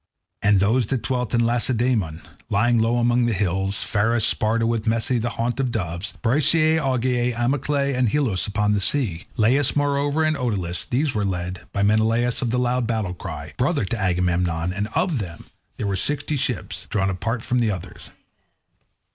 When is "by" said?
11.71-11.83